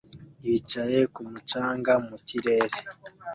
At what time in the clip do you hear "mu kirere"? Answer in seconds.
2.07-2.77